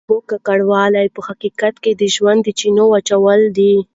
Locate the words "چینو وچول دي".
2.59-3.75